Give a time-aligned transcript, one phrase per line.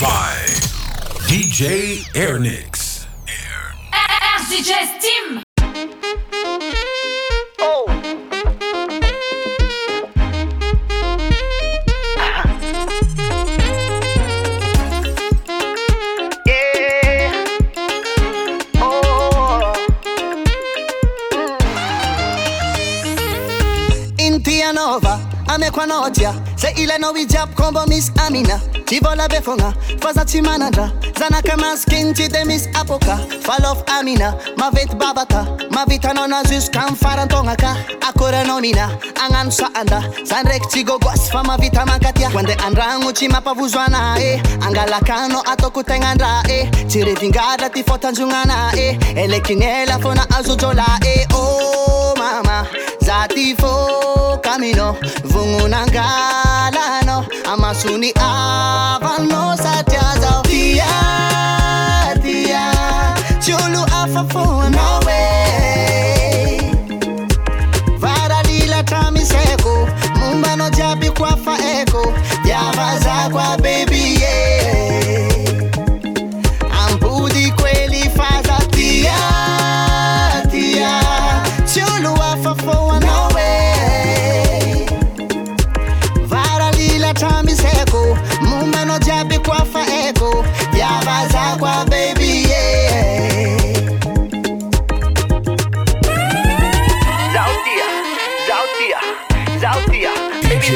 [0.00, 0.32] by
[1.28, 3.06] DJ Airnix.
[3.92, 5.49] RDJ Steam.
[25.70, 28.60] tiako anao dia zay ilainao ijiaby kombo misy amina.
[28.86, 30.90] Ty vola be fogna fa za tsy manandra.
[31.18, 33.18] Zanaka masikiny tsy de misy apoka.
[33.42, 37.76] Falof amina mavety babaka mavitanao na juska am farantogna ka.
[38.00, 40.02] Akoranao mina agnano saanda.
[40.24, 46.42] Za ndraiky tsy gogoasy fa mavita mankatia koande andragno tsy mampavozoana e angalakanao ataoko tegnandra
[46.48, 52.89] e tsy revingadra ty fotanjognana e elekinela fona azojola e oh, ô mama.
[53.10, 60.86] Zati fo camino Vungunangalano Amasuni avano satyazo Tia,
[62.22, 62.64] tia
[63.44, 66.60] Chulu afafo no way
[67.98, 69.88] Varalila tramiseko
[70.20, 72.12] Mumbano jabi kwa faeko
[72.46, 73.96] Javaza kwa baby.
[73.96, 73.99] yeah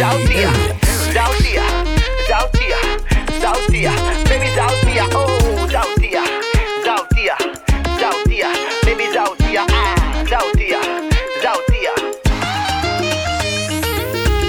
[0.02, 0.50] Airnix.
[1.14, 1.62] Zautia,
[2.28, 2.78] Zautia,
[3.40, 3.92] Zautia,
[4.28, 5.38] baby Zautia, oh
[5.70, 6.22] Zautia,
[6.84, 7.36] Zautia,
[8.00, 8.48] Zautia,
[8.84, 9.94] baby Zautia, ah
[10.28, 10.80] Zautia,
[11.42, 11.92] Zautia.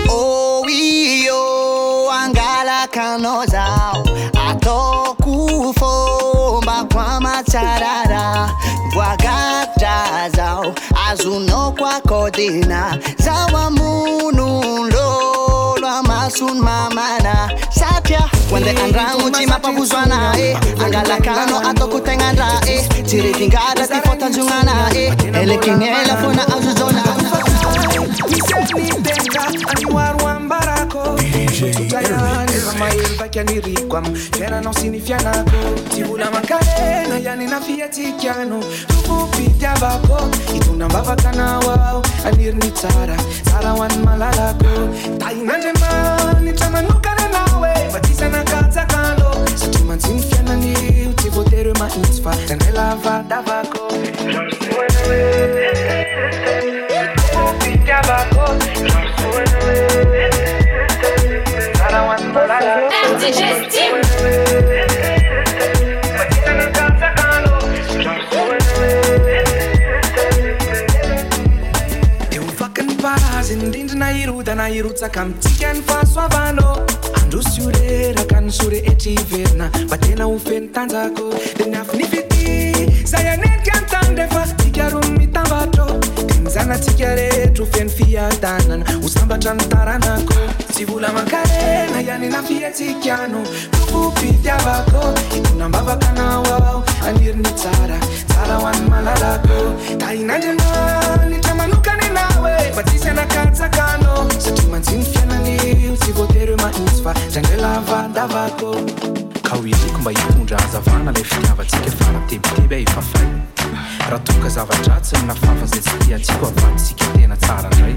[0.10, 4.04] Oh iyo angala kanozao.
[5.46, 6.04] Atokufomba
[6.94, 8.50] kwa macharara
[8.94, 10.74] bwagatazao
[11.10, 13.85] azuno kwa kodina zawa munulolo
[16.36, 18.20] sony mamana satria
[18.50, 25.06] hoandeha andragno tsy mampahozoana e angalakanao ataoko tegnandra e tsy retingara ty fatanjognana e
[25.42, 27.04] elekignela fona azozona
[32.80, 35.60] maelvakaniriko am fiainanao sy ny fianako
[35.90, 38.60] tsy vola mankarena iany nafiatsikiano
[38.90, 40.20] rofopitiavako
[40.56, 44.74] itonambavakanaoao aniriny tsara tsara ho an'ny malalako
[45.20, 46.05] tain'andriamanitra
[46.76, 50.74] manokana anaoe mbatisana-katsakano satria manjiny fiainany
[51.06, 53.92] ho tsy voatereo mahitsy fa zandray lavadavako
[63.36, 64.85] Just
[74.66, 76.78] nairuda nairutsaka mtikani faswavano
[77.22, 82.26] andosyurera kanishure etiverna vatena ufeni tanzako denafnifiti
[86.56, 90.36] zanatsika rehetro feny fiatanana hosambatra ny taranako
[90.72, 93.42] tsy vola mankarena ianina fiatsikano
[93.90, 95.02] fopitiavako
[95.38, 98.00] itonambavakanao ao aniriny tsara.
[98.28, 99.60] Tsara ho an'ny malalako.
[100.00, 104.16] Tahinandrina nitra manokany anao e fa tsisy anakatsakano.
[104.40, 108.76] Satria mantsiny fiainanio tsy voateryo mahitsy fa zandraylava davako
[109.46, 113.30] ka ho iriko mba hitondra hazavana lay fitiavantsika faratebiteby efafay
[114.10, 117.96] raha toka zavatratsy ny nafafaza tsy tiatsiko avanysika tena tsara ndray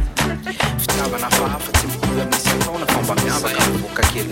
[0.79, 4.29] fitiavana fahafa tsy mitovy amin'isy taona fa mba miavaka mivoaka kely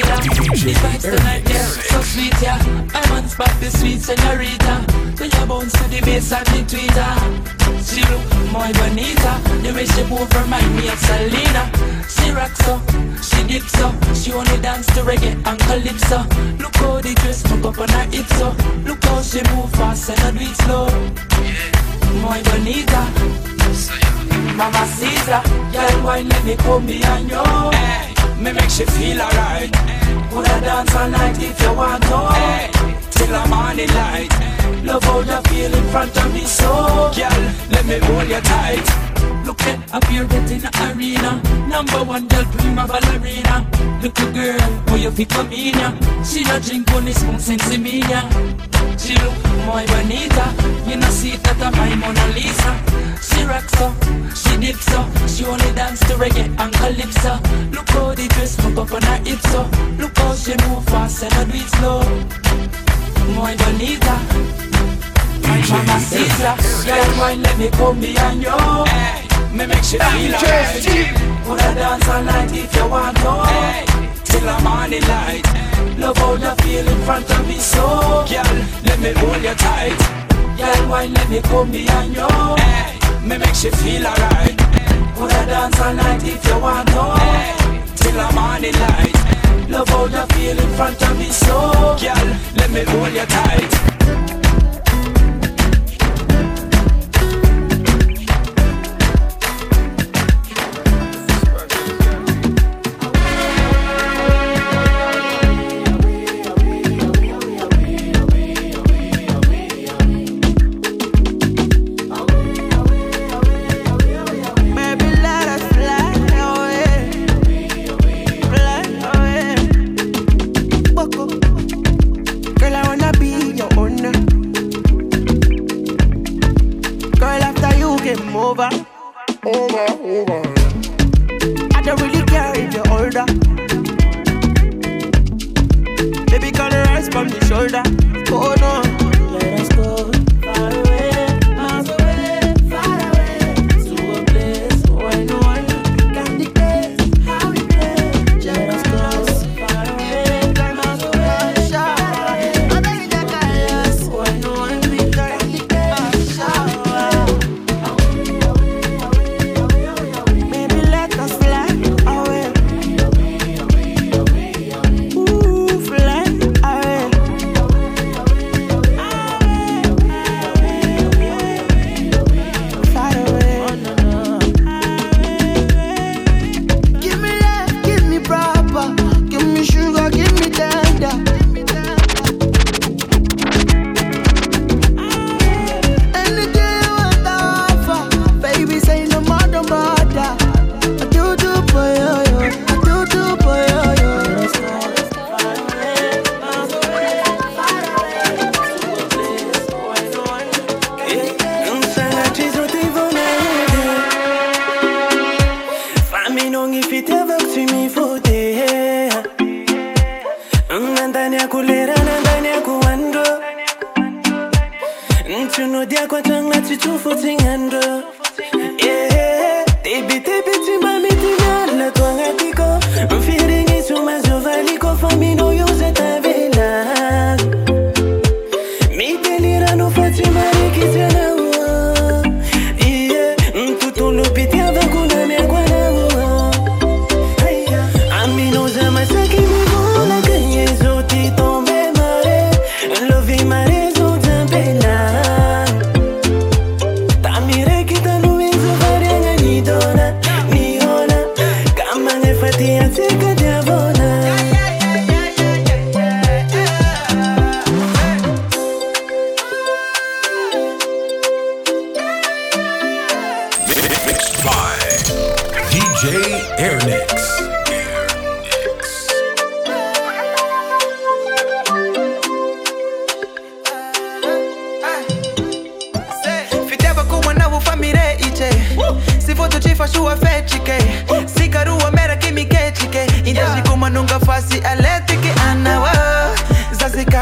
[0.00, 2.58] iray yeah, So sweet, yeah.
[2.94, 4.84] I'm on spot, the sweet senorita.
[5.18, 7.56] When you bounce to the bass and the tweeter.
[7.86, 9.32] She look more bonita.
[9.62, 11.70] The way she move remind me of Selena.
[12.08, 12.80] She rocks so,
[13.22, 13.92] she dips so.
[14.14, 16.18] She only dance to reggae and calypso.
[16.58, 18.54] Look how the dress look up on her hips so.
[18.84, 21.95] Look how she move fast and I do it slow.
[22.14, 23.06] Muy bonita.
[24.56, 25.42] Mama Caesar,
[25.72, 27.42] girl, why let me come behind you?
[27.72, 29.70] Hey, me make she feel alright.
[29.76, 32.18] I dance all night if you want to?
[32.34, 32.70] Hey,
[33.10, 34.32] till the morning light.
[34.84, 39.05] Love how you feel in front of me, so girl, let me hold you tight.
[39.44, 41.40] Look at here getting the arena.
[41.68, 43.66] Number one girl, prima ballerina.
[44.02, 44.58] Little girl,
[44.88, 45.92] who you fit come in ya?
[46.24, 48.02] She not drink only spoon sense me.
[48.98, 49.36] She look
[49.66, 50.46] my bonita.
[50.88, 52.72] You know see that I'm my Mona Lisa.
[53.22, 53.92] She rocks so,
[54.34, 55.00] she dips so.
[55.26, 57.40] She only dance to reggae and calypso.
[57.72, 59.62] Look how the dress fuck up on her hips so
[59.98, 62.00] Look how she move fast and I do it slow
[63.34, 66.54] Muy bonita My mama Caesar
[66.86, 70.86] Girl, why let me come behind you hey, Me make she feel alright
[71.44, 73.84] Put her dance all night if you want to hey,
[74.24, 75.46] Till the morning light
[75.98, 79.98] Love how you feel in front of me so Girl, let me hold you tight
[80.56, 84.56] Girl, why let me come behind you hey, Me make she feel alright
[85.16, 89.16] Put her dance all night if you want to hey, Till the morning light
[89.68, 94.45] Love how you feel in front of me so Girl, let me hold you tight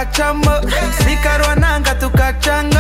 [0.05, 0.61] zazikachamo
[1.05, 2.79] sikarwa nanga tukachango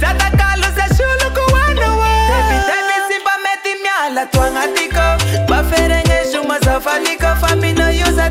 [0.00, 0.74] zatakalo uh.
[0.74, 3.08] zeshulu kuwanowo tevitevi uh.
[3.08, 5.48] simbameti myala twangatiko.
[5.48, 8.30] Baferengeshuma zafaliko famino yuza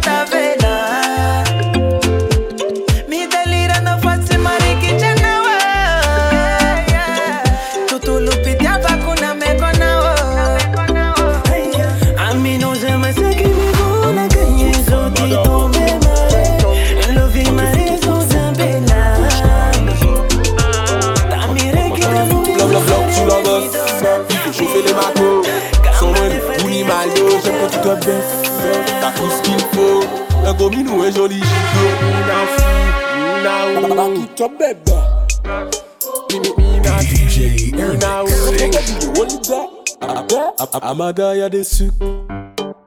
[40.27, 40.51] there.
[40.59, 41.93] Ah, ah, Amada, y'a des sucres.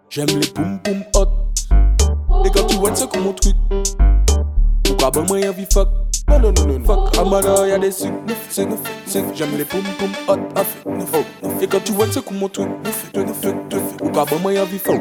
[0.08, 1.28] J'aime les poum poum hot.
[2.44, 3.56] Et quand tu vois, c'est comme mon truc.
[4.84, 5.88] Pourquoi y'a vie fuck?
[6.28, 7.18] Non, non, non, non, fuck.
[7.18, 8.14] Amada, y'a des sucres.
[8.50, 8.68] C'est
[9.06, 10.38] c'est J'aime les poum poum hot.
[11.60, 12.68] Et quand tu vois, c'est comme mon truc.
[13.98, 15.00] Pourquoi moi y'a vie fuck?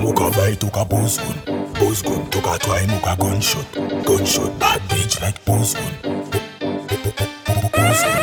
[0.00, 0.34] Neuf, neuf, neuf.
[0.34, 1.36] ka bite, ou ka buzz gun
[1.78, 3.66] Buzz gun, tou ka twine, ou ka gunshot.
[4.06, 5.92] Gunshot, bad bitch like buzz gun
[7.72, 8.20] Buzz gun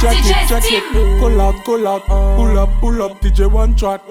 [0.00, 0.84] Check it, check it,
[1.20, 4.02] pull out, pull out, pull up, pull up, DJ one track.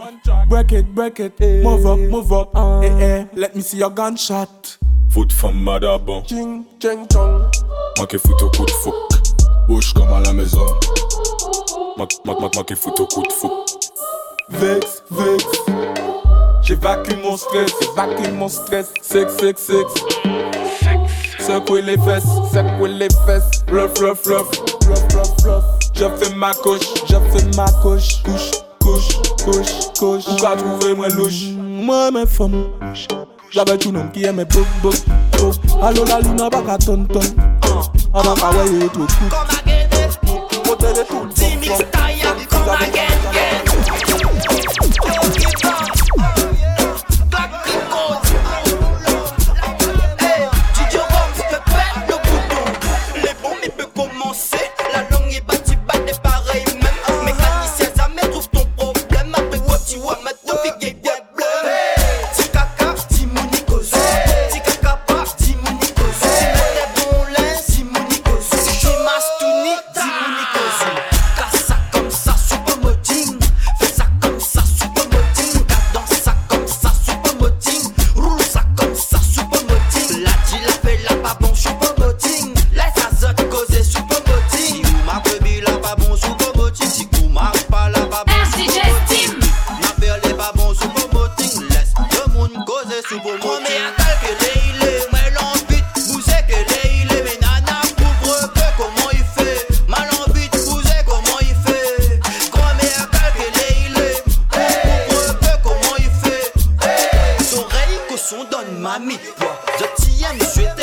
[0.49, 2.49] Break it, break it, move up, move up,
[2.83, 3.25] eh eh.
[3.33, 4.77] Let me see your gunshot.
[5.09, 7.49] Foot femme madabon Ching, ching, chong.
[7.97, 8.93] Manqué foot au coup de fou
[9.67, 10.65] Bouche comme à la maison
[11.97, 13.65] Manqué foot au coup de fou
[14.49, 15.43] Vex, vex.
[16.61, 18.91] J'évacue mon stress, j'évacue mon stress.
[19.01, 19.93] Sex, sex, sex.
[21.39, 22.23] Secouer les fesses,
[22.53, 23.63] secouer les fesses.
[23.67, 24.47] Fluff, fluff, fluff,
[24.83, 25.63] fluff, fluff, fluff.
[25.93, 28.21] Je fais ma couche, je fais ma couche.
[28.23, 30.27] Couche, couche, couche, couche.
[30.27, 31.51] Ou ka trouver moi louche?
[31.57, 32.67] Moi, mes femmes.
[33.51, 34.95] J'avais tout nom qui aimait bouk, bouk,
[35.37, 35.55] bouk.
[35.81, 37.19] Allo la luna baka ton ton.
[38.13, 39.29] Avant ka weye tout coup.
[40.67, 41.27] Côté de tout.
[41.33, 43.54] Timix taille, come again,
[44.85, 46.34] Les
[108.85, 110.74] mamie, toi, je t'aime, je suis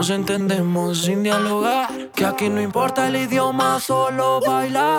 [0.00, 2.10] Nos entendemos sin dialogar.
[2.14, 4.98] Que aquí no importa el idioma, solo baila.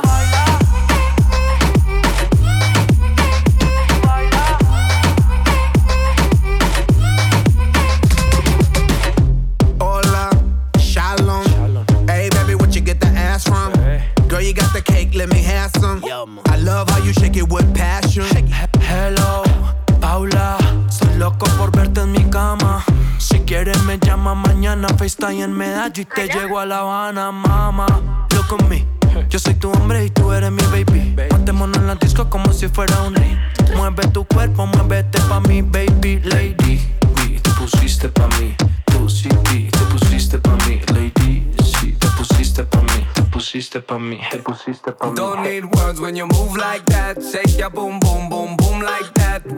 [24.75, 27.85] Mañana, FaceTime en Medallo y te llego a La Habana, mama.
[28.33, 28.85] Look at me.
[29.29, 31.13] Yo soy tu hombre y tú eres mi baby.
[31.31, 33.37] Montémonos en la disco como si fuera un rey.
[33.75, 36.79] Mueve tu cuerpo, muévete pa' mi baby lady.
[37.17, 38.55] Oui, te pusiste pa' mí.
[38.85, 41.51] Tú sí, sí, te pusiste pa' mí, lady.
[41.63, 45.15] Sí, te pusiste pa' mí, te pusiste pa' mí, te pusiste pa' mí.
[45.15, 47.17] Don't need words when you move like that.
[47.21, 48.40] Shake your boom, boom, boom.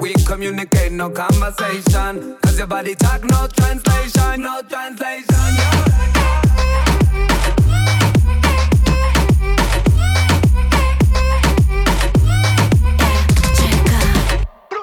[0.03, 2.36] We communicate, no conversation.
[2.41, 5.55] Cause your body talk, no translation, no translation.
[5.55, 5.93] Yeah.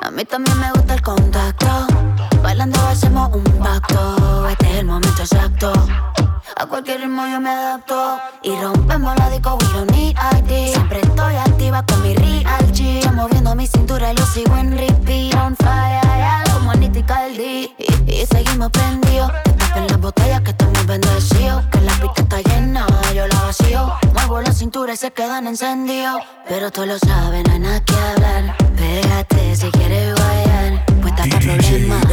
[0.00, 1.86] A mí también me gusta el contacto.
[2.42, 4.48] Bailando hacemos un pacto.
[4.48, 5.70] Este es el momento exacto.
[6.56, 8.18] A cualquier ritmo yo me adapto.
[8.42, 10.72] Y rompemos la disco, we don't need ID.
[10.72, 13.12] Siempre estoy activa con mi real G.
[13.12, 14.89] Moviendo mi cintura y lo sigo en.
[18.68, 19.32] Prendidos.
[19.44, 21.64] Destapen las botellas que estamos bendecidos.
[21.72, 23.90] Que la pista está llena, yo la vacío.
[24.12, 26.20] Muevo la cintura y se quedan encendidos.
[26.46, 28.56] Pero tú lo sabes, no hay nada que hablar.
[28.76, 30.84] Pégate si quieres guayar.
[31.00, 32.04] Puesta para problemas.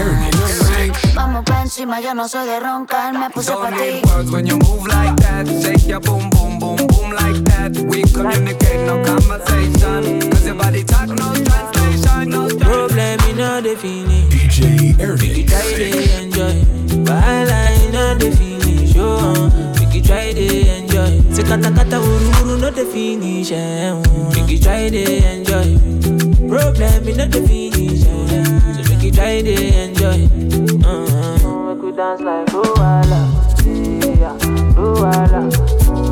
[1.16, 3.13] Vamos pa' encima, yo no soy de roncar.
[3.13, 3.92] Me puse pa' Don't ti.
[3.92, 5.46] need words when you move like that.
[5.62, 7.75] Shake your boom, boom, boom, boom like that.
[7.89, 10.30] We communicate, no conversation.
[10.32, 11.76] Cause your body talk, no translation, no translation.
[12.25, 14.25] Problem in know the finish.
[14.33, 15.86] DJ Make you try to
[16.24, 16.55] enjoy.
[17.05, 19.50] While I know the finish, oh.
[19.79, 20.45] Make you try to
[20.77, 21.21] enjoy.
[21.31, 24.01] Say kata kata uru uru no the finish, oh.
[24.33, 25.77] Make you try to enjoy.
[26.50, 28.01] Problem in not the finish.
[28.01, 30.25] So make you try to enjoy.
[30.81, 31.74] Uh-huh.
[31.75, 33.29] Make we dance like Luala,
[34.17, 34.33] yeah,
[34.74, 35.41] Luala.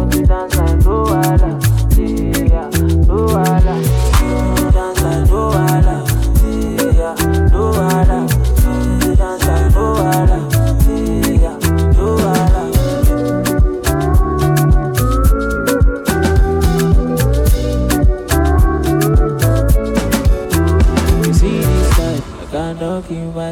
[0.05, 1.54] Make we dance like Luala,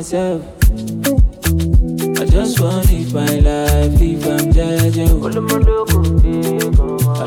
[0.04, 0.44] myself.
[2.20, 5.24] I just want to live my life, live I'm judging.
[5.24, 5.30] I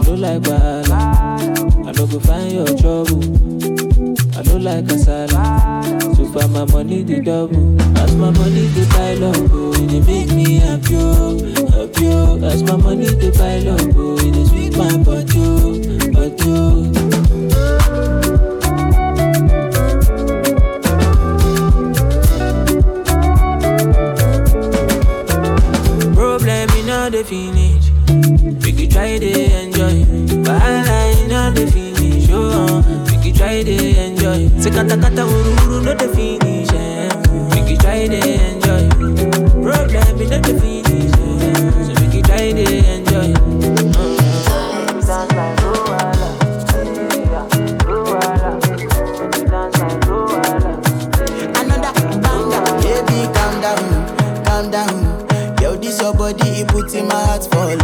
[0.03, 1.39] don't like bala,
[1.87, 3.23] I don't go find your trouble.
[4.37, 7.81] I don't like kasala, so far my money the double.
[7.97, 9.86] As my money the pile up, oh,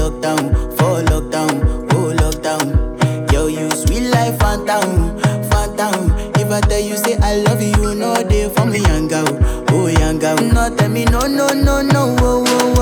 [0.03, 1.63] lockdown, for lockdown,
[1.95, 3.33] oh lockdown.
[3.33, 5.19] Yo, you sweet life, phantom,
[5.51, 6.11] phantom.
[6.35, 9.29] If I tell you say I love you, know they for me young girl,
[9.71, 10.37] oh young girl.
[10.39, 12.82] No tell me no, no, no, no, oh, oh, oh,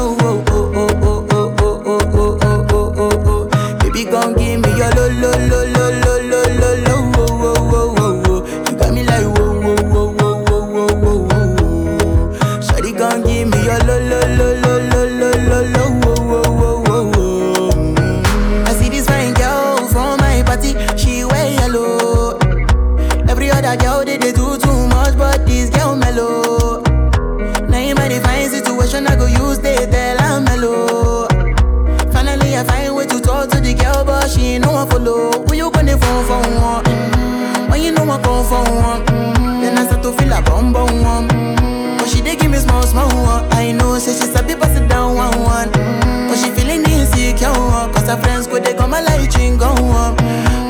[35.31, 35.45] one.
[35.47, 36.85] When you gonna phone for one?
[36.85, 37.71] Mm-hmm.
[37.71, 39.07] When you know I come for one?
[39.07, 39.61] Mm-hmm.
[39.63, 41.29] Then I start to feel a bum bum one.
[41.29, 41.99] Mm-hmm.
[41.99, 43.45] But she dey give me small small one.
[43.53, 45.69] I know, say she sabi pass it down one one.
[45.71, 46.29] Mm-hmm.
[46.29, 47.93] But she feeling insecure one.
[47.93, 50.17] Cause her friends go they come my light ring go on.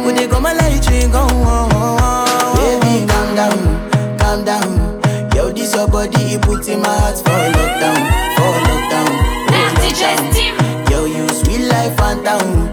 [0.04, 1.70] Go they come my light ring go on.
[2.56, 3.58] Baby, calm down,
[4.18, 5.00] calm down.
[5.34, 8.00] Yo, this your body, it puts in my heart for lockdown,
[8.36, 9.10] for lockdown.
[9.80, 10.54] DJ Steam.
[10.90, 12.69] Yo, you sweet life, phantom, phantom.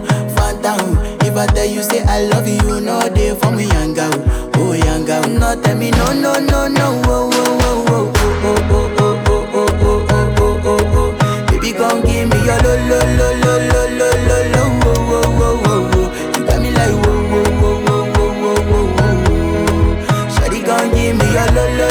[1.54, 5.22] Tell you say I love you, know they for me young oh young girl.
[5.28, 9.66] No tell me no, no, no, no, oh, oh, oh, oh, oh, oh, oh, oh,
[9.82, 11.46] oh, oh, oh, oh, oh, oh.
[11.50, 15.26] Baby, gon' give me your lo, lo, lo, lo, lo, lo, lo, lo, oh, oh,
[15.42, 16.06] oh, oh, oh.
[16.38, 20.30] You got me like whoa, whoa, whoa, whoa, whoa, whoa, whoa, whoa.
[20.34, 21.87] Shawty gon' give me your lo, lo,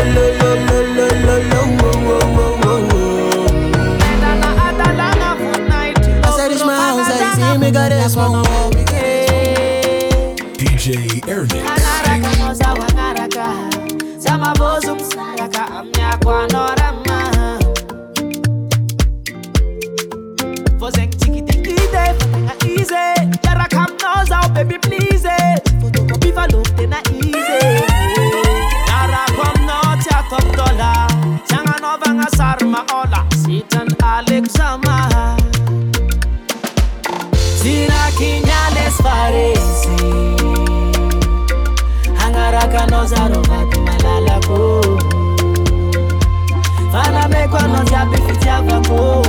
[48.57, 49.21] avako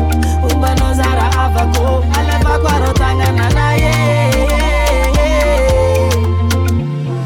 [0.47, 3.93] ombanao zara avako alavako arao tagnananaye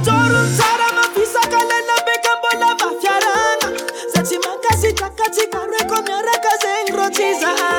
[0.04, 3.68] torosara mafisaka lena beka mbola vafiarana
[4.14, 7.72] za tsy mankasitrakatsikaroeko miaraka zegny ro tsy zaha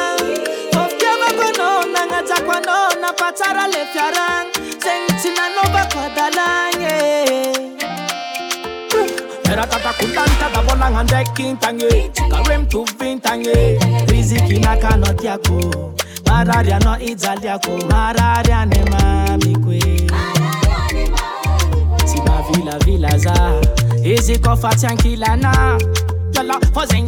[0.74, 4.52] fafiavako anao nagnajako anao napatsara le fiarana.
[4.84, 7.23] Zegny tsy nanaovako adalagny eh.
[9.54, 15.94] Mera tata kutanta da bola ngande kintange Karem tu vintange Riziki na kanoti yako
[16.26, 19.80] Mararia no izali yako Mararia ne mami kwe
[22.06, 23.62] Sina vila vila za
[24.04, 25.78] Izi kofa tiankilana
[26.32, 27.06] Jala hozen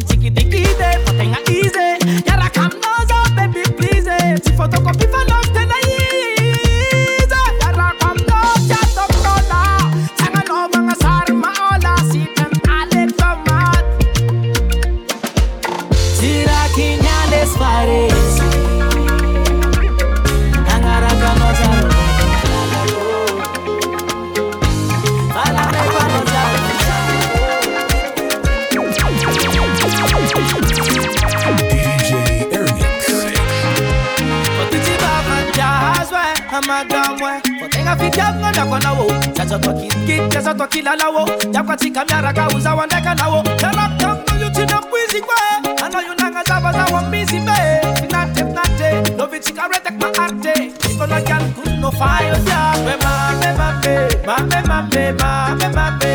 [51.10, 53.94] na jan kuno fayo ya We mame mame,
[54.26, 56.05] mame mame, mame mame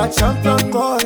[0.00, 1.04] Sa champion boy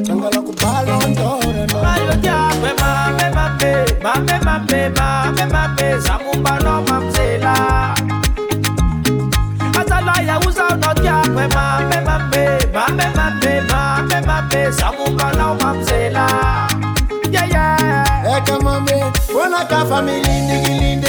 [0.00, 1.44] Tangala ku balon d'or
[1.76, 7.52] Mayo ya We mame mame, mame mame, mame mame Zamu bano mamzela
[9.76, 16.24] Azala ya uza unotia We mame mame, mame mame, mame mame Zamu bano mamzela
[17.28, 19.04] Yeah yeah Eka mame
[19.36, 21.03] Wana ka family Ndigi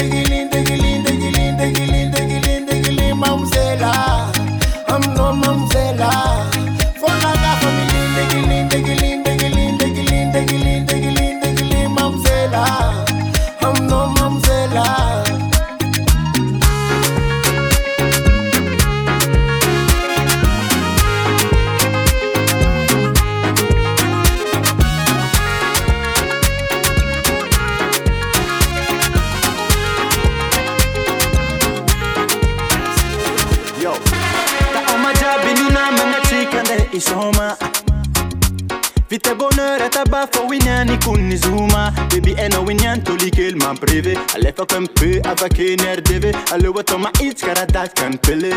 [39.16, 44.14] Vite bonheur et tabac for winyani kuni zuma Baby eno winyan toli kel man privé.
[44.34, 48.52] Alefa kan pe avake ner deve Ale wato ma iets karadat kan pele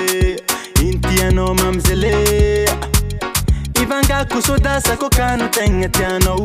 [0.84, 2.66] Inti ano mamzele
[3.82, 6.36] Ivanga kusoda sako kanu tenga tiano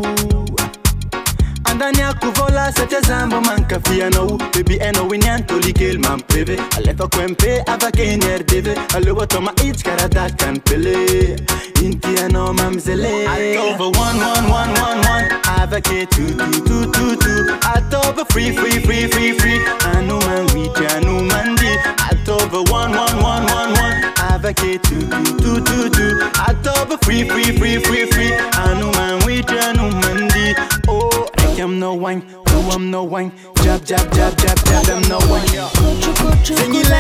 [1.75, 7.09] Andani a kuvola sete zambo manka fiano Baby eno winyan toli kel man privé Alefa
[7.09, 8.75] kwempe avake ner deve.
[8.95, 11.35] Ale wato ma iets karadat kan pele.
[11.83, 13.27] Inti ano mamzele
[13.59, 15.29] Over one one one one one.
[15.59, 19.59] Avake two two two two two Atoba free free free free free.
[19.97, 21.75] Anu man witi anu mandi
[22.07, 23.97] Atoba one one one one one.
[24.31, 28.33] Avake two two two two two Atoba free free free free free.
[28.63, 29.19] Anu man
[32.05, 32.23] No wine.
[32.49, 33.33] Oh I'm no wine?
[33.63, 35.47] Jab jab jab jab jab I'm no wine.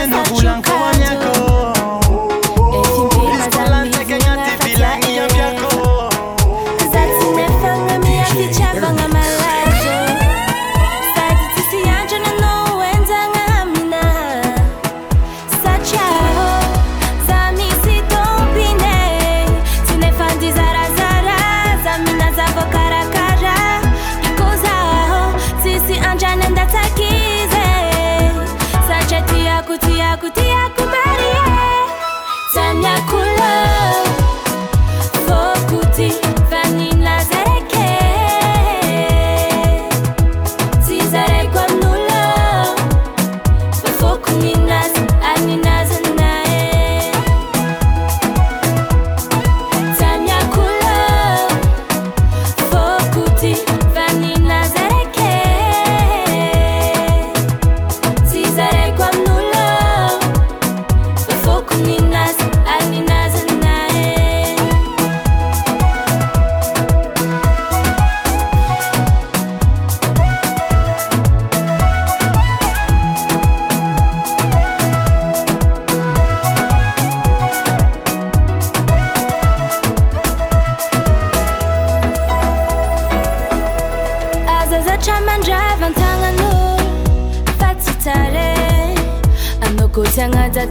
[0.08, 1.32] No kawanyako
[3.36, 4.04] Biskolante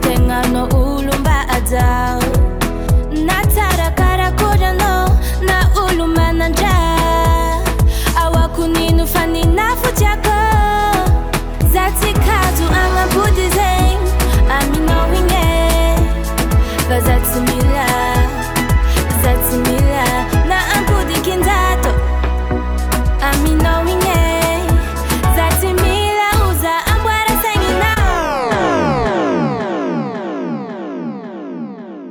[0.02, 2.23] tare anao koa tsy